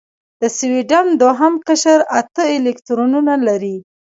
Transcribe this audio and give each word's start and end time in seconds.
د 0.41 0.43
سوډیم 0.57 1.07
دوهم 1.21 1.53
قشر 1.67 1.99
اته 2.19 2.43
الکترونونه 2.57 3.33
لري. 3.47 3.77